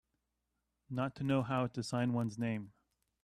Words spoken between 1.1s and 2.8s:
to know how to sign one's name.